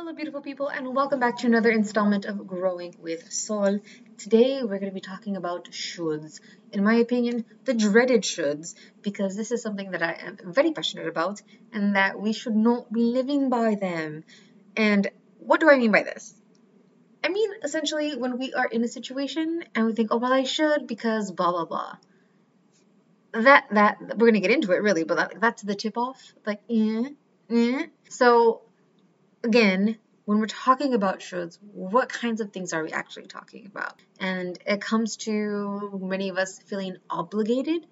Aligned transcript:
Hello, 0.00 0.14
beautiful 0.14 0.40
people, 0.40 0.68
and 0.68 0.96
welcome 0.96 1.20
back 1.20 1.36
to 1.36 1.46
another 1.46 1.70
installment 1.70 2.24
of 2.24 2.46
Growing 2.46 2.94
with 3.02 3.30
Soul. 3.30 3.80
Today, 4.16 4.62
we're 4.62 4.78
going 4.78 4.86
to 4.86 4.94
be 4.94 5.02
talking 5.02 5.36
about 5.36 5.66
shoulds. 5.72 6.40
In 6.72 6.82
my 6.82 6.94
opinion, 6.94 7.44
the 7.66 7.74
dreaded 7.74 8.22
shoulds, 8.22 8.74
because 9.02 9.36
this 9.36 9.52
is 9.52 9.60
something 9.60 9.90
that 9.90 10.02
I 10.02 10.12
am 10.12 10.38
very 10.42 10.72
passionate 10.72 11.06
about, 11.06 11.42
and 11.70 11.96
that 11.96 12.18
we 12.18 12.32
should 12.32 12.56
not 12.56 12.90
be 12.90 13.02
living 13.02 13.50
by 13.50 13.74
them. 13.74 14.24
And 14.74 15.06
what 15.38 15.60
do 15.60 15.68
I 15.68 15.76
mean 15.76 15.92
by 15.92 16.02
this? 16.02 16.34
I 17.22 17.28
mean, 17.28 17.50
essentially, 17.62 18.16
when 18.16 18.38
we 18.38 18.54
are 18.54 18.68
in 18.68 18.82
a 18.82 18.88
situation 18.88 19.64
and 19.74 19.84
we 19.84 19.92
think, 19.92 20.08
oh, 20.12 20.16
well, 20.16 20.32
I 20.32 20.44
should 20.44 20.86
because 20.86 21.30
blah, 21.30 21.50
blah, 21.50 21.66
blah. 21.66 21.96
That, 23.32 23.66
that, 23.72 23.98
we're 24.00 24.30
going 24.30 24.32
to 24.32 24.40
get 24.40 24.50
into 24.50 24.72
it 24.72 24.80
really, 24.80 25.04
but 25.04 25.16
that, 25.18 25.40
that's 25.42 25.60
the 25.60 25.74
tip 25.74 25.98
off. 25.98 26.32
Like, 26.46 26.62
eh, 26.70 27.10
eh. 27.50 27.86
So, 28.08 28.62
again, 29.42 29.98
when 30.24 30.38
we're 30.38 30.46
talking 30.46 30.94
about 30.94 31.20
shoulds, 31.20 31.58
what 31.72 32.08
kinds 32.08 32.40
of 32.40 32.52
things 32.52 32.72
are 32.72 32.82
we 32.82 32.92
actually 32.92 33.26
talking 33.26 33.66
about? 33.66 34.00
And 34.18 34.58
it 34.66 34.80
comes 34.80 35.16
to 35.18 35.98
many 36.00 36.28
of 36.28 36.38
us 36.38 36.60
feeling 36.60 36.96
obligated 37.08 37.86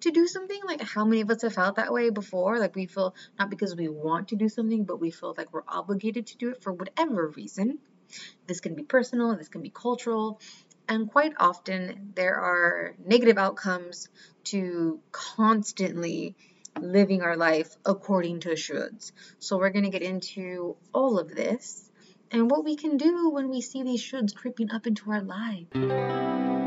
to 0.00 0.10
do 0.10 0.26
something. 0.26 0.60
Like, 0.64 0.80
how 0.80 1.04
many 1.04 1.20
of 1.20 1.30
us 1.30 1.42
have 1.42 1.54
felt 1.54 1.76
that 1.76 1.92
way 1.92 2.10
before? 2.10 2.58
Like, 2.58 2.74
we 2.74 2.86
feel 2.86 3.14
not 3.38 3.50
because 3.50 3.76
we 3.76 3.88
want 3.88 4.28
to 4.28 4.36
do 4.36 4.48
something, 4.48 4.84
but 4.84 5.00
we 5.00 5.10
feel 5.10 5.34
like 5.36 5.52
we're 5.52 5.62
obligated 5.68 6.28
to 6.28 6.38
do 6.38 6.50
it 6.50 6.62
for 6.62 6.72
whatever 6.72 7.28
reason. 7.28 7.78
This 8.46 8.60
can 8.60 8.74
be 8.74 8.82
personal, 8.82 9.36
this 9.36 9.48
can 9.48 9.62
be 9.62 9.70
cultural, 9.70 10.40
and 10.88 11.10
quite 11.10 11.32
often 11.38 12.12
there 12.14 12.36
are 12.36 12.94
negative 13.04 13.38
outcomes 13.38 14.08
to 14.44 15.00
constantly 15.12 16.36
living 16.80 17.22
our 17.22 17.36
life 17.36 17.76
according 17.84 18.40
to 18.40 18.50
shoulds. 18.50 19.12
So 19.38 19.58
we're 19.58 19.70
going 19.70 19.84
to 19.84 19.90
get 19.90 20.02
into 20.02 20.76
all 20.92 21.18
of 21.18 21.34
this 21.34 21.90
and 22.30 22.50
what 22.50 22.64
we 22.64 22.76
can 22.76 22.96
do 22.96 23.30
when 23.30 23.50
we 23.50 23.60
see 23.60 23.82
these 23.82 24.02
shoulds 24.02 24.34
creeping 24.34 24.70
up 24.70 24.86
into 24.86 25.10
our 25.10 25.22
lives. 25.22 26.61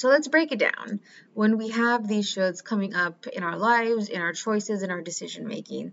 So 0.00 0.08
let's 0.08 0.28
break 0.28 0.50
it 0.50 0.58
down. 0.58 1.00
When 1.34 1.58
we 1.58 1.68
have 1.68 2.08
these 2.08 2.34
shoulds 2.34 2.64
coming 2.64 2.94
up 2.94 3.26
in 3.26 3.42
our 3.42 3.58
lives, 3.58 4.08
in 4.08 4.22
our 4.22 4.32
choices, 4.32 4.82
in 4.82 4.90
our 4.90 5.02
decision 5.02 5.46
making, 5.46 5.92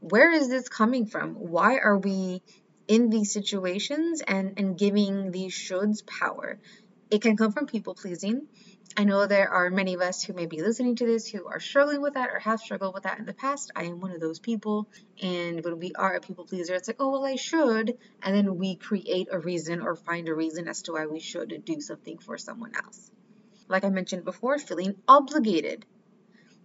where 0.00 0.32
is 0.32 0.48
this 0.48 0.70
coming 0.70 1.04
from? 1.04 1.34
Why 1.34 1.76
are 1.76 1.98
we 1.98 2.40
in 2.88 3.10
these 3.10 3.30
situations 3.30 4.22
and, 4.26 4.54
and 4.56 4.78
giving 4.78 5.32
these 5.32 5.52
shoulds 5.52 6.00
power? 6.06 6.60
It 7.10 7.20
can 7.20 7.36
come 7.36 7.52
from 7.52 7.66
people 7.66 7.94
pleasing. 7.94 8.46
I 8.96 9.04
know 9.04 9.26
there 9.26 9.50
are 9.50 9.68
many 9.68 9.92
of 9.92 10.00
us 10.00 10.22
who 10.22 10.32
may 10.32 10.46
be 10.46 10.62
listening 10.62 10.96
to 10.96 11.04
this 11.04 11.28
who 11.28 11.46
are 11.46 11.60
struggling 11.60 12.00
with 12.00 12.14
that 12.14 12.30
or 12.30 12.38
have 12.38 12.60
struggled 12.60 12.94
with 12.94 13.02
that 13.02 13.18
in 13.18 13.26
the 13.26 13.34
past. 13.34 13.70
I 13.76 13.84
am 13.84 14.00
one 14.00 14.12
of 14.12 14.20
those 14.22 14.38
people. 14.38 14.88
And 15.20 15.62
when 15.62 15.78
we 15.78 15.92
are 15.94 16.14
a 16.14 16.22
people 16.22 16.46
pleaser, 16.46 16.72
it's 16.74 16.88
like, 16.88 16.96
oh, 17.00 17.10
well, 17.10 17.26
I 17.26 17.36
should. 17.36 17.98
And 18.22 18.34
then 18.34 18.56
we 18.56 18.76
create 18.76 19.28
a 19.30 19.38
reason 19.38 19.82
or 19.82 19.94
find 19.94 20.30
a 20.30 20.34
reason 20.34 20.68
as 20.68 20.80
to 20.84 20.92
why 20.92 21.04
we 21.04 21.20
should 21.20 21.66
do 21.66 21.82
something 21.82 22.16
for 22.16 22.38
someone 22.38 22.72
else 22.74 23.10
like 23.72 23.84
I 23.84 23.88
mentioned 23.88 24.24
before, 24.24 24.58
feeling 24.58 24.94
obligated. 25.08 25.86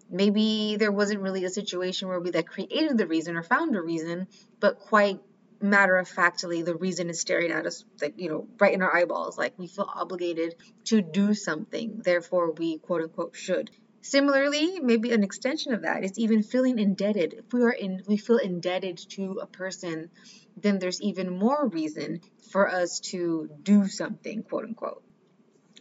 Maybe 0.09 0.75
there 0.77 0.91
wasn't 0.91 1.21
really 1.21 1.45
a 1.45 1.49
situation 1.49 2.07
where 2.09 2.19
we 2.19 2.31
that 2.31 2.47
created 2.47 2.97
the 2.97 3.07
reason 3.07 3.35
or 3.35 3.43
found 3.43 3.75
a 3.75 3.81
reason, 3.81 4.27
but 4.59 4.79
quite 4.79 5.19
matter 5.61 5.97
of 5.97 6.07
factly, 6.07 6.61
the 6.61 6.75
reason 6.75 7.09
is 7.09 7.19
staring 7.19 7.51
at 7.51 7.65
us, 7.65 7.83
like, 8.01 8.13
you 8.17 8.29
know, 8.29 8.47
right 8.59 8.73
in 8.73 8.81
our 8.81 8.95
eyeballs. 8.95 9.37
Like 9.37 9.53
we 9.57 9.67
feel 9.67 9.89
obligated 9.91 10.55
to 10.85 11.01
do 11.01 11.33
something, 11.33 12.01
therefore 12.03 12.51
we 12.51 12.77
quote 12.77 13.01
unquote 13.01 13.35
should. 13.35 13.71
Similarly, 14.01 14.79
maybe 14.79 15.11
an 15.11 15.23
extension 15.23 15.73
of 15.73 15.81
that 15.81 16.03
is 16.03 16.17
even 16.19 16.43
feeling 16.43 16.77
indebted. 16.77 17.33
If 17.33 17.53
we 17.53 17.63
are 17.63 17.71
in, 17.71 18.03
we 18.07 18.17
feel 18.17 18.37
indebted 18.37 18.97
to 19.15 19.39
a 19.41 19.47
person, 19.47 20.09
then 20.55 20.79
there's 20.79 21.01
even 21.01 21.37
more 21.37 21.67
reason 21.67 22.21
for 22.51 22.69
us 22.69 22.99
to 23.11 23.49
do 23.63 23.87
something, 23.87 24.43
quote 24.43 24.65
unquote. 24.65 25.03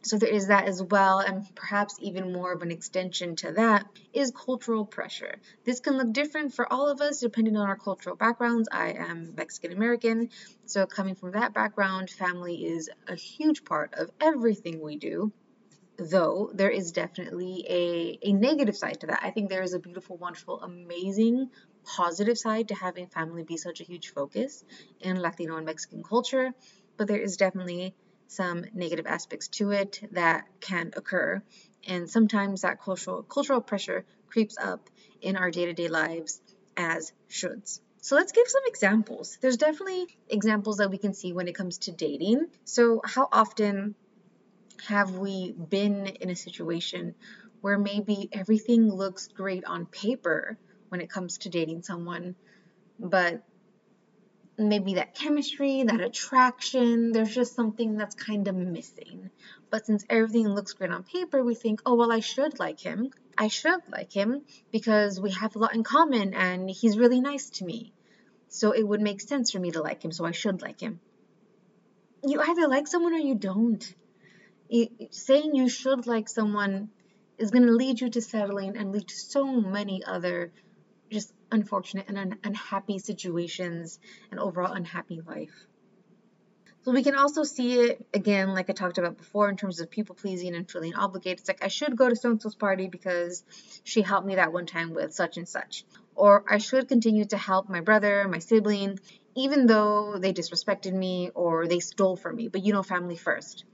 So 0.07 0.19
there 0.19 0.31
is 0.31 0.47
that 0.47 0.69
as 0.69 0.81
well, 0.81 1.19
and 1.19 1.45
perhaps 1.57 1.97
even 2.01 2.33
more 2.33 2.53
of 2.53 2.63
an 2.63 2.71
extension 2.71 3.35
to 3.37 3.51
that 3.55 3.87
is 4.13 4.31
cultural 4.31 4.87
pressure. 4.87 5.35
This 5.65 5.81
can 5.81 5.97
look 5.97 6.13
different 6.13 6.55
for 6.55 6.73
all 6.73 6.89
of 6.89 7.01
us 7.01 7.19
depending 7.19 7.57
on 7.57 7.67
our 7.67 7.77
cultural 7.77 8.15
backgrounds. 8.15 8.69
I 8.71 8.93
am 8.93 9.35
Mexican 9.37 9.73
American, 9.73 10.29
so 10.65 10.87
coming 10.87 11.17
from 11.17 11.33
that 11.33 11.55
background, 11.55 12.09
family 12.09 12.67
is 12.67 12.89
a 13.09 13.17
huge 13.17 13.65
part 13.65 13.95
of 13.95 14.13
everything 14.21 14.81
we 14.81 14.97
do. 14.97 15.33
Though 15.99 16.53
there 16.55 16.71
is 16.71 16.93
definitely 16.93 17.67
a, 17.69 18.19
a 18.29 18.33
negative 18.33 18.77
side 18.77 19.01
to 19.01 19.09
that. 19.09 19.25
I 19.25 19.33
think 19.33 19.51
there 19.51 19.63
is 19.63 19.75
a 19.75 19.81
beautiful, 19.81 20.19
wonderful, 20.19 20.63
amazing 20.63 21.51
positive 21.85 22.39
side 22.39 22.69
to 22.69 22.77
having 22.77 23.09
family 23.09 23.43
be 23.43 23.57
such 23.57 23.81
a 23.81 23.85
huge 23.85 24.13
focus 24.13 24.63
in 25.01 25.21
Latino 25.21 25.57
and 25.57 25.67
Mexican 25.67 26.05
culture, 26.05 26.53
but 26.97 27.09
there 27.09 27.19
is 27.21 27.37
definitely 27.37 27.97
some 28.29 28.65
negative 28.75 29.07
aspects 29.07 29.49
to 29.49 29.71
it 29.71 30.01
that 30.13 30.47
can 30.61 30.93
occur. 30.97 31.43
And 31.87 32.11
sometimes 32.11 32.63
that 32.63 32.81
cultural 32.81 33.23
cultural 33.23 33.61
pressure 33.61 34.05
creeps 34.27 34.57
up 34.59 34.91
in 35.21 35.37
our 35.37 35.51
day-to-day 35.51 35.89
lives 35.89 36.41
as 36.77 37.13
shoulds. 37.31 37.81
So 38.01 38.17
let's 38.17 38.33
give 38.33 38.47
some 38.47 38.63
examples. 38.67 39.39
There's 39.41 39.57
definitely 39.57 40.07
examples 40.29 40.77
that 40.77 40.91
we 40.91 40.99
can 40.99 41.15
see 41.15 41.33
when 41.33 41.49
it 41.49 41.55
comes 41.55 41.79
to 41.79 41.93
dating. 41.93 42.47
So 42.65 43.01
how 43.05 43.29
often 43.33 43.95
have 44.87 45.17
we 45.17 45.53
been 45.53 46.07
in 46.07 46.31
a 46.31 46.37
situation 46.37 47.15
where 47.61 47.79
maybe 47.79 48.29
everything 48.33 48.93
looks 48.93 49.29
great 49.29 49.65
on 49.65 49.87
paper 49.87 50.59
when 50.89 51.01
it 51.01 51.11
comes 51.11 51.39
to 51.39 51.49
dating 51.49 51.83
someone, 51.83 52.37
but 52.99 53.43
maybe 54.59 54.95
that 54.95 55.15
chemistry, 55.15 55.83
that 55.83 56.01
attraction, 56.01 57.13
there's 57.13 57.35
just 57.35 57.55
something 57.55 57.97
that's 57.97 58.15
kind 58.15 58.49
of 58.49 58.55
missing. 58.55 59.31
But 59.71 59.87
since 59.87 60.05
everything 60.09 60.49
looks 60.49 60.73
great 60.73 60.91
on 60.91 61.03
paper, 61.03 61.43
we 61.45 61.55
think, 61.55 61.83
oh, 61.85 61.95
well, 61.95 62.13
I 62.13 62.21
should 62.21 62.59
like 62.59 62.81
him. 62.81 63.11
I 63.37 63.49
should 63.49 63.83
like 63.91 64.13
him 64.13 64.43
because 64.73 65.21
we 65.21 65.33
have 65.33 65.57
a 65.57 65.59
lot 65.59 65.75
in 65.75 65.83
common 65.83 66.33
and 66.33 66.71
he's 66.71 66.97
really 66.97 67.21
nice 67.21 67.51
to 67.51 67.65
me. 67.65 67.93
So 68.49 68.71
it 68.73 68.83
would 68.83 69.03
make 69.03 69.21
sense 69.21 69.51
for 69.51 69.59
me 69.59 69.73
to 69.73 69.83
like 69.83 70.03
him, 70.03 70.13
so 70.13 70.25
I 70.25 70.31
should 70.31 70.63
like 70.63 70.81
him. 70.81 71.01
You 72.25 72.41
either 72.41 72.67
like 72.69 72.87
someone 72.87 73.13
or 73.13 73.19
you 73.19 73.35
don't. 73.35 73.95
Saying 75.11 75.55
you 75.55 75.69
should 75.69 76.07
like 76.07 76.29
someone 76.29 76.89
is 77.39 77.51
going 77.51 77.67
to 77.67 77.73
lead 77.73 78.01
you 78.01 78.09
to 78.11 78.23
settling 78.23 78.77
and 78.77 78.93
lead 78.93 79.09
to 79.09 79.15
so 79.15 79.45
many 79.61 80.03
other 80.03 80.53
unfortunate 81.51 82.07
and 82.09 82.19
un- 82.19 82.39
unhappy 82.45 82.99
situations 82.99 83.99
and 84.31 84.41
overall 84.41 84.73
unhappy 84.73 85.21
life. 85.27 85.67
So 86.87 86.93
we 86.93 87.03
can 87.03 87.17
also 87.17 87.43
see 87.43 87.81
it 87.81 88.07
again, 88.15 88.55
like 88.55 88.71
I 88.71 88.73
talked 88.73 88.99
about 88.99 89.19
before, 89.19 89.49
in 89.49 89.57
terms 89.57 89.81
of 89.81 89.91
people 89.91 90.15
pleasing 90.15 90.55
and 90.55 90.71
feeling 90.71 90.95
obligated. 90.95 91.41
It's 91.41 91.49
like 91.49 91.65
I 91.65 91.67
should 91.67 91.97
go 91.97 92.09
to 92.09 92.15
so 92.15 92.31
and 92.31 92.41
so's 92.41 92.55
party 92.55 92.87
because 92.87 93.43
she 93.83 94.03
helped 94.03 94.25
me 94.25 94.37
that 94.37 94.53
one 94.53 94.67
time 94.67 94.95
with 94.95 95.13
such 95.13 95.37
and 95.37 95.49
such. 95.49 95.85
Or 96.15 96.45
I 96.49 96.59
should 96.59 96.87
continue 96.87 97.25
to 97.25 97.37
help 97.37 97.69
my 97.69 97.81
brother, 97.81 98.29
my 98.29 98.39
sibling, 98.39 99.01
even 99.35 99.67
though 99.67 100.19
they 100.19 100.33
disrespected 100.33 100.93
me 100.93 101.31
or 101.35 101.67
they 101.67 101.81
stole 101.81 102.15
from 102.15 102.37
me. 102.37 102.47
But 102.47 102.65
you 102.65 102.73
know, 102.73 102.85
family 102.85 103.17
first. 103.17 103.65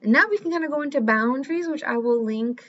And 0.00 0.12
now 0.12 0.28
we 0.30 0.38
can 0.38 0.52
kind 0.52 0.64
of 0.64 0.70
go 0.70 0.82
into 0.82 1.00
boundaries, 1.00 1.66
which 1.66 1.82
I 1.82 1.96
will 1.96 2.24
link 2.24 2.62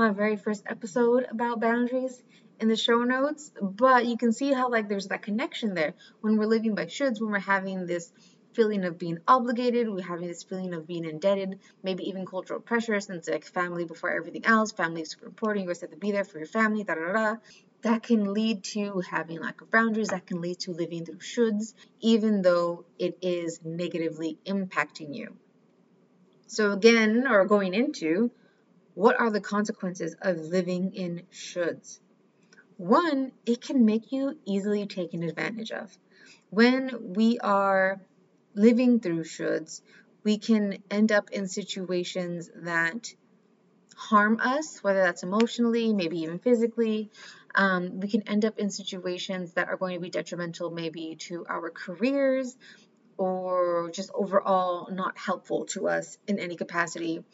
my 0.00 0.10
very 0.10 0.36
first 0.36 0.64
episode 0.66 1.26
about 1.30 1.60
boundaries 1.60 2.22
in 2.58 2.68
the 2.68 2.76
show 2.76 3.04
notes, 3.04 3.52
but 3.60 4.06
you 4.06 4.16
can 4.16 4.32
see 4.32 4.50
how 4.50 4.70
like 4.70 4.88
there's 4.88 5.08
that 5.08 5.20
connection 5.20 5.74
there 5.74 5.92
when 6.22 6.38
we're 6.38 6.46
living 6.46 6.74
by 6.74 6.86
shoulds, 6.86 7.20
when 7.20 7.30
we're 7.30 7.38
having 7.38 7.84
this 7.86 8.10
feeling 8.54 8.86
of 8.86 8.98
being 8.98 9.18
obligated, 9.28 9.90
we're 9.90 10.02
having 10.02 10.26
this 10.26 10.42
feeling 10.42 10.72
of 10.72 10.86
being 10.86 11.04
indebted, 11.04 11.58
maybe 11.82 12.08
even 12.08 12.24
cultural 12.24 12.60
pressure 12.60 12.98
since 12.98 13.28
like 13.28 13.44
family 13.44 13.84
before 13.84 14.10
everything 14.10 14.46
else, 14.46 14.72
family 14.72 15.02
is 15.02 15.10
super 15.10 15.26
important, 15.26 15.64
you 15.64 15.68
always 15.68 15.82
have 15.82 15.90
to 15.90 15.98
be 15.98 16.12
there 16.12 16.24
for 16.24 16.38
your 16.38 16.46
family, 16.46 16.82
da 16.82 16.94
da 16.94 17.12
da. 17.12 17.36
That 17.82 18.02
can 18.02 18.32
lead 18.32 18.64
to 18.74 19.00
having 19.00 19.40
lack 19.40 19.60
of 19.60 19.70
boundaries, 19.70 20.08
that 20.08 20.26
can 20.26 20.40
lead 20.40 20.60
to 20.60 20.72
living 20.72 21.04
through 21.04 21.18
shoulds, 21.18 21.74
even 22.00 22.40
though 22.40 22.86
it 22.98 23.18
is 23.20 23.60
negatively 23.62 24.38
impacting 24.46 25.14
you. 25.14 25.36
So 26.46 26.72
again, 26.72 27.26
or 27.28 27.44
going 27.44 27.74
into, 27.74 28.30
what 29.00 29.18
are 29.18 29.30
the 29.30 29.40
consequences 29.40 30.14
of 30.20 30.36
living 30.36 30.94
in 30.94 31.22
shoulds? 31.32 32.00
One, 32.76 33.32
it 33.46 33.62
can 33.62 33.86
make 33.86 34.12
you 34.12 34.36
easily 34.44 34.86
taken 34.86 35.22
advantage 35.22 35.70
of. 35.70 35.96
When 36.50 37.14
we 37.14 37.38
are 37.38 37.98
living 38.54 39.00
through 39.00 39.24
shoulds, 39.24 39.80
we 40.22 40.36
can 40.36 40.82
end 40.90 41.12
up 41.12 41.30
in 41.30 41.48
situations 41.48 42.50
that 42.54 43.14
harm 43.96 44.38
us, 44.38 44.84
whether 44.84 45.00
that's 45.00 45.22
emotionally, 45.22 45.94
maybe 45.94 46.18
even 46.18 46.38
physically. 46.38 47.10
Um, 47.54 48.00
we 48.00 48.08
can 48.08 48.28
end 48.28 48.44
up 48.44 48.58
in 48.58 48.68
situations 48.68 49.54
that 49.54 49.68
are 49.68 49.78
going 49.78 49.94
to 49.94 50.00
be 50.00 50.10
detrimental, 50.10 50.70
maybe 50.70 51.16
to 51.20 51.46
our 51.48 51.70
careers 51.70 52.54
or 53.16 53.90
just 53.94 54.10
overall 54.12 54.90
not 54.92 55.16
helpful 55.16 55.64
to 55.66 55.88
us 55.88 56.18
in 56.26 56.38
any 56.38 56.56
capacity 56.56 57.24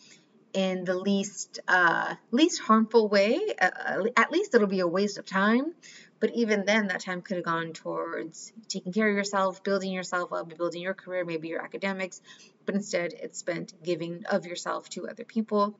in 0.56 0.84
the 0.84 0.96
least 0.96 1.60
uh, 1.68 2.14
least 2.30 2.62
harmful 2.62 3.08
way. 3.08 3.38
Uh, 3.60 4.04
at 4.16 4.32
least 4.32 4.54
it'll 4.54 4.66
be 4.66 4.80
a 4.80 4.88
waste 4.88 5.18
of 5.18 5.26
time. 5.26 5.74
But 6.18 6.30
even 6.34 6.64
then, 6.64 6.86
that 6.86 7.02
time 7.02 7.20
could 7.20 7.36
have 7.36 7.44
gone 7.44 7.74
towards 7.74 8.54
taking 8.66 8.94
care 8.94 9.06
of 9.10 9.14
yourself, 9.14 9.62
building 9.62 9.92
yourself 9.92 10.32
up, 10.32 10.56
building 10.56 10.80
your 10.80 10.94
career, 10.94 11.26
maybe 11.26 11.48
your 11.48 11.62
academics. 11.62 12.22
But 12.64 12.74
instead, 12.74 13.12
it's 13.12 13.38
spent 13.38 13.74
giving 13.82 14.24
of 14.24 14.46
yourself 14.46 14.88
to 14.90 15.06
other 15.08 15.24
people. 15.24 15.78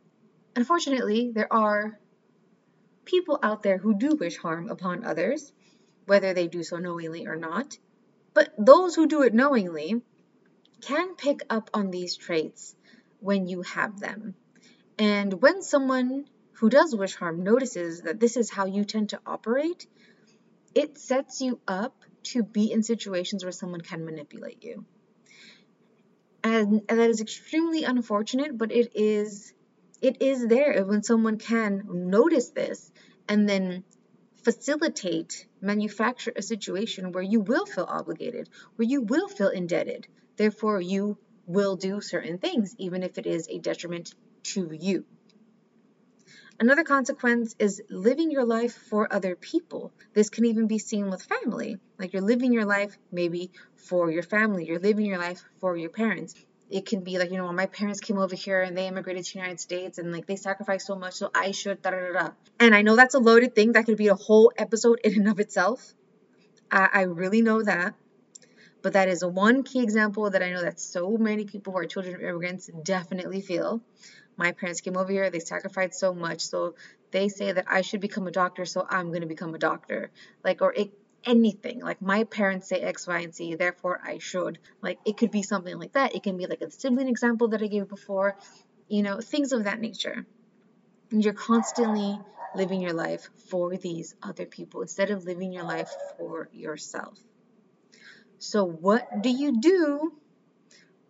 Unfortunately, 0.55 1.33
there 1.35 1.51
are 1.51 1.99
people 3.07 3.39
out 3.43 3.63
there 3.63 3.79
who 3.79 3.99
do 3.99 4.15
wish 4.15 4.37
harm 4.37 4.69
upon 4.69 5.05
others, 5.05 5.53
whether 6.05 6.35
they 6.35 6.49
do 6.49 6.63
so 6.63 6.77
knowingly 6.77 7.27
or 7.27 7.37
not. 7.37 7.79
But 8.35 8.53
those 8.59 8.95
who 8.95 9.07
do 9.07 9.23
it 9.23 9.33
knowingly 9.33 10.03
can 10.83 11.15
pick 11.15 11.41
up 11.49 11.71
on 11.73 11.91
these 11.91 12.15
traits 12.15 12.77
when 13.21 13.49
you 13.49 13.63
have 13.63 13.99
them. 14.01 14.35
And 14.99 15.43
when 15.43 15.63
someone 15.63 16.27
who 16.53 16.71
does 16.71 16.97
wish 16.97 17.15
harm 17.15 17.43
notices 17.43 18.03
that 18.03 18.19
this 18.19 18.37
is 18.37 18.51
how 18.51 18.67
you 18.67 18.85
tend 18.85 19.11
to 19.11 19.21
operate, 19.27 19.87
it 20.75 20.99
sets 20.99 21.41
you 21.41 21.61
up 21.69 21.95
to 22.23 22.43
be 22.43 22.73
in 22.73 22.83
situations 22.83 23.45
where 23.45 23.53
someone 23.53 23.83
can 23.83 24.05
manipulate 24.05 24.65
you. 24.65 24.85
And, 26.43 26.83
and 26.89 26.99
that 26.99 27.11
is 27.11 27.21
extremely 27.21 27.85
unfortunate, 27.85 28.57
but 28.57 28.73
it 28.73 28.93
is 28.95 29.53
it 30.03 30.21
is 30.21 30.47
there 30.47 30.85
when 30.85 31.03
someone 31.03 31.39
can 31.39 31.83
notice 32.11 32.51
this 32.51 32.93
and 33.29 33.49
then 33.49 33.83
facilitate, 34.45 35.47
manufacture 35.61 36.33
a 36.37 36.43
situation 36.43 37.13
where 37.13 37.23
you 37.23 37.41
will 37.41 37.67
feel 37.67 37.87
obligated, 37.89 38.49
where 38.77 38.87
you 38.87 39.01
will 39.03 39.29
feel 39.29 39.49
indebted. 39.49 40.07
Therefore, 40.37 40.81
you 40.81 41.17
will 41.47 41.77
do 41.77 42.01
certain 42.01 42.39
things, 42.39 42.75
even 42.79 43.03
if 43.03 43.19
it 43.19 43.27
is 43.27 43.49
a 43.49 43.59
detriment 43.59 44.15
to 44.53 44.71
you. 44.73 45.05
Another 46.59 46.85
consequence 46.85 47.55
is 47.59 47.83
living 47.91 48.31
your 48.31 48.47
life 48.47 48.73
for 48.73 49.13
other 49.13 49.37
people. 49.37 49.93
This 50.15 50.31
can 50.31 50.47
even 50.47 50.67
be 50.67 50.79
seen 50.79 51.11
with 51.11 51.23
family. 51.23 51.79
Like 51.99 52.15
you're 52.15 52.23
living 52.23 52.53
your 52.53 52.65
life 52.65 52.97
maybe 53.13 53.51
for 53.77 54.11
your 54.11 54.23
family, 54.23 54.67
you're 54.67 54.79
living 54.79 55.05
your 55.05 55.19
life 55.19 55.45
for 55.61 55.77
your 55.77 55.91
parents. 55.91 56.35
It 56.71 56.87
can 56.87 57.05
be 57.05 57.19
like, 57.19 57.31
you 57.31 57.37
know, 57.37 57.53
my 57.53 57.67
parents 57.67 58.01
came 58.01 58.19
over 58.19 58.35
here 58.35 58.63
and 58.63 58.77
they 58.77 58.89
immigrated 58.89 59.25
to 59.25 59.33
the 59.35 59.39
United 59.39 59.61
States 59.61 59.99
and 59.99 60.13
like 60.13 60.27
they 60.27 60.37
sacrificed 60.37 60.87
so 60.87 60.97
much, 60.97 61.15
so 61.15 61.31
I 61.35 61.51
should, 61.51 61.83
da 61.83 61.91
da 61.91 62.13
da. 62.13 62.31
And 62.59 62.75
I 62.75 62.83
know 62.83 62.97
that's 62.97 63.15
a 63.15 63.21
loaded 63.21 63.55
thing. 63.55 63.73
That 63.73 63.85
could 63.85 63.99
be 63.99 64.09
a 64.09 64.15
whole 64.15 64.51
episode 64.57 65.01
in 65.05 65.15
and 65.15 65.29
of 65.29 65.39
itself. 65.39 65.95
I, 66.71 66.89
I 66.93 67.03
really 67.03 67.43
know 67.43 67.63
that. 67.63 67.95
But 68.83 68.95
that 68.95 69.09
is 69.09 69.25
one 69.25 69.63
key 69.63 69.83
example 69.83 70.31
that 70.31 70.43
I 70.43 70.53
know 70.53 70.63
that 70.63 70.81
so 70.81 71.17
many 71.19 71.45
people 71.45 71.73
who 71.73 71.81
are 71.81 71.87
children 71.87 72.15
of 72.15 72.23
immigrants 72.23 72.71
definitely 72.83 73.41
feel 73.41 73.83
my 74.37 74.53
parents 74.53 74.81
came 74.81 74.97
over 74.97 75.11
here, 75.11 75.31
they 75.31 75.41
sacrificed 75.41 75.99
so 75.99 76.15
much, 76.15 76.43
so 76.43 76.75
they 77.11 77.29
say 77.29 77.53
that 77.53 77.67
I 77.69 77.81
should 77.81 78.01
become 78.01 78.27
a 78.27 78.31
doctor, 78.31 78.65
so 78.65 78.87
I'm 78.89 79.09
going 79.09 79.23
to 79.23 79.27
become 79.27 79.55
a 79.55 79.59
doctor. 79.59 80.11
Like, 80.45 80.61
or 80.61 80.73
it, 80.75 80.93
anything. 81.25 81.81
Like, 81.81 82.03
my 82.03 82.25
parents 82.25 82.69
say 82.69 82.81
X, 82.81 83.07
Y, 83.07 83.21
and 83.21 83.35
Z, 83.35 83.55
therefore 83.55 84.01
I 84.05 84.19
should. 84.19 84.59
Like, 84.83 84.99
it 85.05 85.17
could 85.17 85.31
be 85.31 85.43
something 85.43 85.79
like 85.79 85.93
that. 85.93 86.15
It 86.15 86.23
can 86.23 86.37
be 86.37 86.47
like 86.47 86.61
a 86.61 86.71
sibling 86.71 87.09
example 87.09 87.49
that 87.49 87.63
I 87.63 87.67
gave 87.67 87.89
before, 87.89 88.37
you 88.89 89.03
know, 89.03 89.21
things 89.21 89.53
of 89.53 89.65
that 89.65 89.81
nature. 89.81 90.27
And 91.11 91.25
you're 91.25 91.35
constantly 91.35 92.19
living 92.55 92.81
your 92.81 92.93
life 92.93 93.29
for 93.49 93.77
these 93.77 94.15
other 94.23 94.47
people 94.47 94.83
instead 94.83 95.11
of 95.11 95.25
living 95.25 95.53
your 95.53 95.65
life 95.65 95.91
for 96.19 96.49
yourself. 96.53 97.19
So, 98.39 98.65
what 98.65 99.23
do 99.23 99.31
you 99.31 99.61
do 99.61 100.13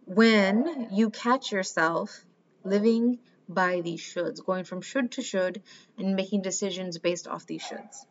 when 0.05 0.88
you 0.93 1.11
catch 1.11 1.50
yourself 1.50 2.25
living 2.66 3.18
by 3.48 3.80
these 3.80 4.00
shoulds, 4.00 4.44
going 4.44 4.64
from 4.64 4.82
should 4.82 5.12
to 5.12 5.22
should 5.22 5.62
and 5.98 6.16
making 6.16 6.42
decisions 6.42 6.98
based 6.98 7.28
off 7.28 7.46
these 7.46 7.62
shoulds. 7.62 8.04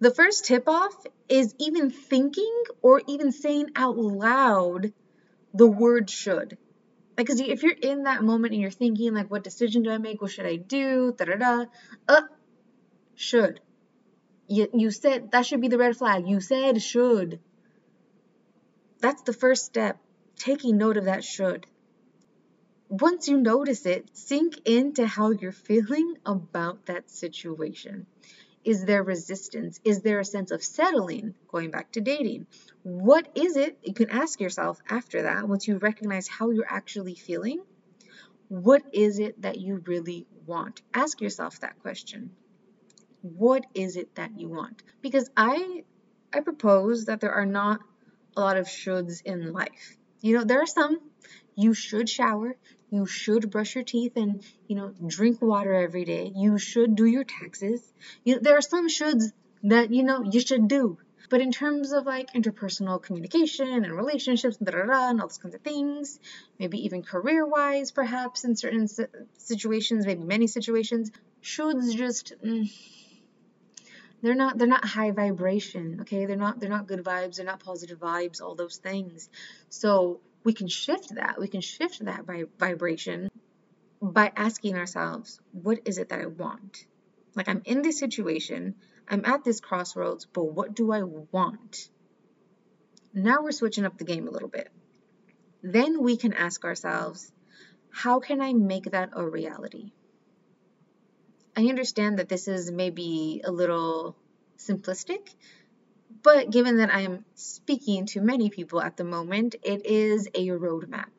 The 0.00 0.10
first 0.10 0.44
tip 0.44 0.68
off 0.68 0.94
is 1.28 1.54
even 1.58 1.90
thinking 1.90 2.62
or 2.82 3.02
even 3.06 3.32
saying 3.32 3.70
out 3.76 3.96
loud 3.96 4.92
the 5.54 5.66
word 5.66 6.10
should. 6.10 6.58
Because 7.16 7.40
if 7.40 7.62
you're 7.62 7.72
in 7.72 8.02
that 8.02 8.22
moment 8.22 8.52
and 8.52 8.60
you're 8.60 8.70
thinking, 8.70 9.14
like, 9.14 9.30
what 9.30 9.42
decision 9.42 9.82
do 9.82 9.90
I 9.90 9.96
make? 9.96 10.20
What 10.20 10.30
should 10.30 10.44
I 10.44 10.56
do? 10.56 11.14
Da 11.16 11.24
da 11.24 11.36
da. 11.36 11.64
Uh, 12.06 12.22
should. 13.14 13.60
You, 14.48 14.68
you 14.74 14.90
said 14.90 15.30
that 15.30 15.46
should 15.46 15.62
be 15.62 15.68
the 15.68 15.78
red 15.78 15.96
flag. 15.96 16.28
You 16.28 16.40
said 16.40 16.82
should. 16.82 17.40
That's 19.00 19.22
the 19.22 19.32
first 19.32 19.64
step. 19.64 19.98
Taking 20.38 20.76
note 20.76 20.98
of 20.98 21.06
that 21.06 21.24
should 21.24 21.66
once 23.00 23.28
you 23.28 23.36
notice 23.36 23.84
it, 23.86 24.16
sink 24.16 24.60
into 24.64 25.06
how 25.06 25.30
you're 25.30 25.52
feeling 25.52 26.14
about 26.24 26.86
that 26.86 27.10
situation. 27.10 28.06
Is 28.64 28.84
there 28.84 29.02
resistance? 29.02 29.80
Is 29.84 30.02
there 30.02 30.18
a 30.18 30.24
sense 30.24 30.50
of 30.50 30.62
settling? 30.62 31.34
Going 31.48 31.70
back 31.70 31.92
to 31.92 32.00
dating. 32.00 32.46
What 32.82 33.28
is 33.34 33.56
it? 33.56 33.78
You 33.82 33.94
can 33.94 34.10
ask 34.10 34.40
yourself 34.40 34.80
after 34.88 35.22
that, 35.22 35.48
once 35.48 35.68
you 35.68 35.78
recognize 35.78 36.26
how 36.28 36.50
you're 36.50 36.68
actually 36.68 37.14
feeling, 37.14 37.60
what 38.48 38.82
is 38.92 39.18
it 39.18 39.42
that 39.42 39.58
you 39.58 39.82
really 39.86 40.26
want? 40.46 40.82
Ask 40.94 41.20
yourself 41.20 41.60
that 41.60 41.80
question. 41.80 42.30
What 43.22 43.66
is 43.74 43.96
it 43.96 44.14
that 44.14 44.38
you 44.38 44.48
want? 44.48 44.82
Because 45.02 45.30
I 45.36 45.84
I 46.32 46.40
propose 46.40 47.06
that 47.06 47.20
there 47.20 47.32
are 47.32 47.46
not 47.46 47.80
a 48.36 48.40
lot 48.40 48.56
of 48.56 48.66
shoulds 48.66 49.22
in 49.24 49.52
life. 49.52 49.96
You 50.20 50.38
know, 50.38 50.44
there 50.44 50.60
are 50.60 50.66
some 50.66 50.98
you 51.56 51.72
should 51.72 52.08
shower, 52.08 52.56
you 52.90 53.06
should 53.06 53.50
brush 53.50 53.74
your 53.74 53.84
teeth 53.84 54.16
and, 54.16 54.42
you 54.68 54.76
know, 54.76 54.92
drink 55.06 55.42
water 55.42 55.74
every 55.74 56.04
day. 56.04 56.32
You 56.34 56.58
should 56.58 56.96
do 56.96 57.04
your 57.04 57.24
taxes. 57.24 57.82
You 58.24 58.38
there 58.40 58.56
are 58.56 58.62
some 58.62 58.88
shoulds 58.88 59.32
that, 59.64 59.92
you 59.92 60.02
know, 60.02 60.22
you 60.22 60.40
should 60.40 60.68
do. 60.68 60.98
But 61.28 61.40
in 61.40 61.50
terms 61.50 61.92
of 61.92 62.06
like 62.06 62.32
interpersonal 62.34 63.02
communication 63.02 63.68
and 63.68 63.92
relationships 63.92 64.58
and, 64.58 64.66
da, 64.66 64.72
da, 64.72 64.86
da, 64.86 65.10
and 65.10 65.20
all 65.20 65.26
those 65.26 65.38
kinds 65.38 65.56
of 65.56 65.62
things, 65.62 66.20
maybe 66.58 66.84
even 66.84 67.02
career 67.02 67.44
wise, 67.44 67.90
perhaps 67.90 68.44
in 68.44 68.54
certain 68.54 68.86
situations, 69.36 70.06
maybe 70.06 70.22
many 70.22 70.46
situations, 70.46 71.10
shoulds 71.42 71.96
just. 71.96 72.34
Mm, 72.44 72.70
they're 74.22 74.34
not 74.34 74.56
they're 74.58 74.66
not 74.66 74.84
high 74.84 75.10
vibration 75.10 75.98
okay 76.00 76.24
they're 76.24 76.36
not 76.36 76.58
they're 76.58 76.70
not 76.70 76.86
good 76.86 77.04
vibes 77.04 77.36
they're 77.36 77.46
not 77.46 77.60
positive 77.60 77.98
vibes 77.98 78.40
all 78.40 78.54
those 78.54 78.78
things 78.78 79.28
so 79.68 80.20
we 80.46 80.52
can 80.52 80.68
shift 80.68 81.16
that. 81.16 81.40
We 81.40 81.48
can 81.48 81.60
shift 81.60 82.04
that 82.04 82.24
by 82.24 82.44
vibration 82.56 83.28
by 84.00 84.30
asking 84.36 84.76
ourselves, 84.76 85.40
what 85.50 85.80
is 85.86 85.98
it 85.98 86.10
that 86.10 86.20
I 86.20 86.26
want? 86.26 86.86
Like 87.34 87.48
I'm 87.48 87.62
in 87.64 87.82
this 87.82 87.98
situation, 87.98 88.76
I'm 89.08 89.24
at 89.24 89.42
this 89.42 89.58
crossroads, 89.58 90.24
but 90.32 90.44
what 90.44 90.72
do 90.72 90.92
I 90.92 91.02
want? 91.02 91.88
Now 93.12 93.42
we're 93.42 93.50
switching 93.50 93.84
up 93.84 93.98
the 93.98 94.04
game 94.04 94.28
a 94.28 94.30
little 94.30 94.48
bit. 94.48 94.68
Then 95.64 96.00
we 96.04 96.16
can 96.16 96.32
ask 96.32 96.64
ourselves, 96.64 97.32
how 97.90 98.20
can 98.20 98.40
I 98.40 98.52
make 98.52 98.92
that 98.92 99.10
a 99.14 99.28
reality? 99.28 99.90
I 101.56 101.62
understand 101.62 102.20
that 102.20 102.28
this 102.28 102.46
is 102.46 102.70
maybe 102.70 103.42
a 103.44 103.50
little 103.50 104.16
simplistic, 104.58 105.34
but 106.26 106.50
given 106.50 106.78
that 106.78 106.92
I 106.92 107.02
am 107.02 107.24
speaking 107.36 108.06
to 108.06 108.20
many 108.20 108.50
people 108.50 108.82
at 108.82 108.96
the 108.96 109.04
moment, 109.04 109.54
it 109.62 109.86
is 109.86 110.26
a 110.34 110.48
roadmap. 110.48 111.12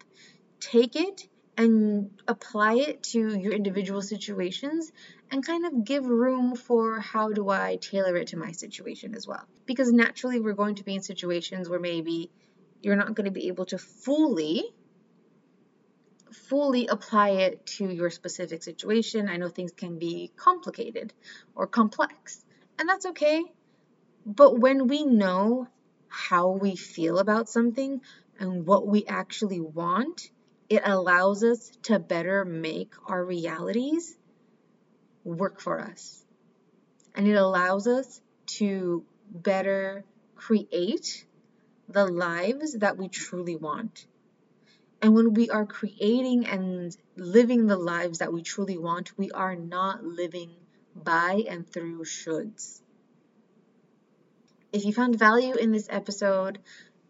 Take 0.60 0.98
it 0.98 1.30
and 1.56 2.12
apply 2.28 2.74
it 2.74 3.04
to 3.04 3.20
your 3.40 3.54
individual 3.54 4.02
situations 4.02 4.92
and 5.32 5.46
kind 5.46 5.66
of 5.66 5.86
give 5.86 6.06
room 6.06 6.58
for 6.58 7.00
how 7.00 7.32
do 7.32 7.48
I 7.50 7.78
tailor 7.78 8.18
it 8.18 8.28
to 8.28 8.38
my 8.38 8.52
situation 8.52 9.16
as 9.16 9.26
well. 9.26 9.46
Because 9.66 9.94
naturally, 9.94 10.42
we're 10.42 10.60
going 10.62 10.76
to 10.76 10.84
be 10.84 10.96
in 10.96 11.02
situations 11.02 11.70
where 11.70 11.80
maybe 11.80 12.30
you're 12.82 12.98
not 12.98 13.16
going 13.16 13.32
to 13.32 13.32
be 13.32 13.48
able 13.48 13.66
to 13.68 13.78
fully 13.78 14.66
fully 16.50 16.88
apply 16.88 17.30
it 17.30 17.66
to 17.66 17.88
your 17.88 18.10
specific 18.10 18.62
situation. 18.62 19.30
I 19.30 19.38
know 19.38 19.48
things 19.48 19.72
can 19.72 20.00
be 20.00 20.34
complicated 20.36 21.14
or 21.56 21.66
complex, 21.66 22.44
and 22.78 22.90
that's 22.90 23.06
okay. 23.06 23.46
But 24.28 24.60
when 24.60 24.88
we 24.88 25.06
know 25.06 25.70
how 26.10 26.50
we 26.50 26.76
feel 26.76 27.20
about 27.20 27.48
something 27.48 28.02
and 28.38 28.68
what 28.68 28.86
we 28.86 29.06
actually 29.06 29.62
want, 29.62 30.30
it 30.68 30.82
allows 30.84 31.46
us 31.46 31.72
to 31.84 31.98
better 31.98 32.44
make 32.44 32.92
our 33.08 33.24
realities 33.24 34.18
work 35.24 35.62
for 35.62 35.80
us. 35.80 36.26
And 37.16 37.26
it 37.26 37.36
allows 37.36 37.88
us 37.88 38.22
to 38.58 39.06
better 39.32 40.04
create 40.36 41.26
the 41.88 42.06
lives 42.06 42.74
that 42.80 42.98
we 42.98 43.08
truly 43.08 43.56
want. 43.56 44.08
And 45.02 45.16
when 45.16 45.36
we 45.36 45.50
are 45.50 45.66
creating 45.66 46.46
and 46.48 46.96
living 47.16 47.66
the 47.66 47.78
lives 47.78 48.18
that 48.20 48.34
we 48.34 48.42
truly 48.42 48.78
want, 48.78 49.18
we 49.18 49.32
are 49.32 49.56
not 49.56 50.04
living 50.04 50.52
by 50.94 51.46
and 51.48 51.66
through 51.66 52.04
shoulds. 52.04 52.82
If 54.74 54.84
you 54.84 54.92
found 54.92 55.18
value 55.18 55.56
in 55.56 55.72
this 55.72 55.88
episode, 55.90 56.60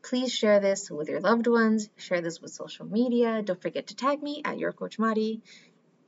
please 0.03 0.31
share 0.31 0.59
this 0.59 0.91
with 0.91 1.09
your 1.09 1.19
loved 1.19 1.47
ones, 1.47 1.89
share 1.97 2.21
this 2.21 2.39
with 2.39 2.51
social 2.51 2.85
media. 2.85 3.41
Don't 3.41 3.61
forget 3.61 3.87
to 3.87 3.95
tag 3.95 4.21
me 4.21 4.41
at 4.45 4.59
your 4.59 4.71
coach 4.71 4.99
Mari. 4.99 5.41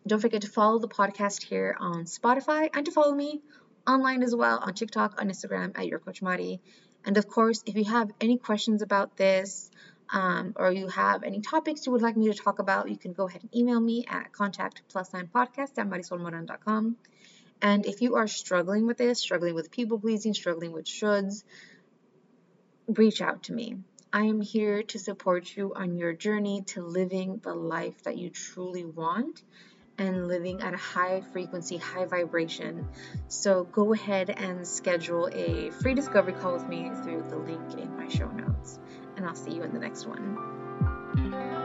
Don't 0.06 0.20
forget 0.20 0.44
to 0.44 0.48
follow 0.48 0.78
the 0.78 0.88
podcast 0.88 1.42
here 1.44 1.76
on 1.80 2.06
Spotify 2.06 2.70
and 2.74 2.86
to 2.86 2.92
follow 2.92 3.16
me 3.16 3.42
online 3.88 4.22
as 4.22 4.36
well 4.36 4.60
on 4.60 4.76
TikTok, 4.76 5.20
on 5.20 5.30
Instagram 5.30 5.78
at 5.78 5.88
your 5.88 5.98
coach 5.98 6.22
Mari. 6.22 6.62
And 7.04 7.18
of 7.18 7.28
course, 7.28 7.64
if 7.66 7.76
you 7.76 7.86
have 7.86 8.12
any 8.22 8.38
questions 8.38 8.84
about 8.84 9.18
this, 9.18 9.72
um, 10.12 10.54
or 10.56 10.72
you 10.72 10.88
have 10.88 11.24
any 11.24 11.42
topics 11.42 11.86
you 11.86 11.92
would 11.92 12.02
like 12.02 12.18
me 12.18 12.32
to 12.32 12.34
talk 12.34 12.60
about, 12.60 12.90
you 12.90 12.98
can 12.98 13.14
go 13.14 13.28
ahead 13.28 13.42
and 13.42 13.56
email 13.56 13.80
me 13.80 14.06
at 14.08 14.32
contact 14.32 14.84
plus 14.88 15.10
podcast 15.10 15.78
at 15.78 15.90
marisolmoran.com. 15.90 16.98
And 17.62 17.86
if 17.86 18.02
you 18.02 18.16
are 18.16 18.28
struggling 18.28 18.88
with 18.88 18.98
this, 18.98 19.20
struggling 19.20 19.56
with 19.56 19.72
people 19.72 20.00
pleasing, 20.00 20.34
struggling 20.34 20.72
with 20.72 20.86
shoulds, 20.86 21.44
reach 22.88 23.22
out 23.22 23.44
to 23.44 23.54
me. 23.54 23.78
I 24.12 24.24
am 24.24 24.42
here 24.42 24.82
to 24.84 25.00
support 25.00 25.56
you 25.56 25.74
on 25.76 25.98
your 25.98 26.14
journey 26.14 26.64
to 26.68 26.82
living 26.82 27.40
the 27.44 27.54
life 27.54 28.04
that 28.04 28.18
you 28.18 28.30
truly 28.30 28.84
want 28.84 29.44
and 30.00 30.28
living 30.28 30.62
at 30.62 30.74
a 30.74 30.78
high 30.78 31.22
frequency, 31.34 31.78
high 31.78 32.06
vibration. 32.06 32.88
So 33.28 33.66
go 33.66 33.94
ahead 33.94 34.30
and 34.30 34.66
schedule 34.66 35.30
a 35.32 35.70
free 35.72 35.94
discovery 35.94 36.34
call 36.34 36.54
with 36.54 36.68
me 36.68 36.90
through 37.04 37.26
the 37.30 37.38
link 37.38 37.78
in 37.78 37.96
my 37.98 38.08
show 38.08 38.30
notes. 38.32 38.80
And 39.18 39.28
I'll 39.28 39.36
see 39.36 39.52
you 39.52 39.62
in 39.64 39.74
the 39.74 39.80
next 39.80 40.08
one. 40.08 41.59